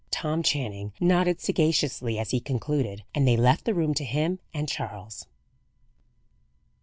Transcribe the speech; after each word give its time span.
Tom 0.09 0.41
Channing 0.41 0.93
nodded 0.99 1.39
sagaciously 1.41 2.17
as 2.17 2.31
he 2.31 2.39
concluded, 2.39 3.03
and 3.13 3.27
they 3.27 3.37
left 3.37 3.65
the 3.65 3.73
room 3.75 3.93
to 3.93 4.03
him 4.03 4.39
and 4.51 4.67
Charles. 4.67 5.27